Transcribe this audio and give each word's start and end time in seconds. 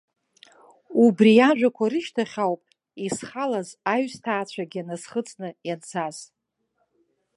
Убри 1.05 1.31
иажәақәа 1.35 1.85
рышьҭахь 1.91 2.37
ауп, 2.45 2.61
исхалаз 3.05 3.69
аҩсҭаацәагьы 3.93 4.81
насхыҵны 4.87 5.49
ианцаз. 5.67 6.17